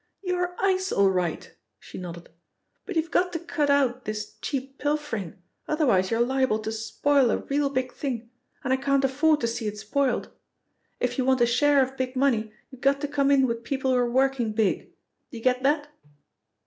[0.23, 2.29] "You're ice all right," she nodded,
[2.87, 5.35] "but you've got to cut out this cheap pilfering,
[5.67, 8.27] otherwise you're liable to spoil a real big thing
[8.63, 10.29] and I can't afford to see it spoilt.
[10.99, 13.91] If you want a share of big money you've got to come in with people
[13.91, 14.89] who are working big
[15.29, 15.89] do you get that?"